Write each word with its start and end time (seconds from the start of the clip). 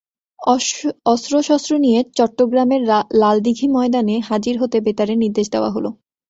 অস্ত্রশস্ত্র 1.05 1.73
নিয়ে 1.79 1.99
চট্টগ্রামের 2.17 2.81
লালদীঘি 3.21 3.67
ময়দানে 3.67 4.15
হাজির 4.29 4.55
হতে 4.61 4.77
বেতারে 4.85 5.13
নির্দেশ 5.23 5.47
দেওয়া 5.51 5.69
হলো। 5.75 5.89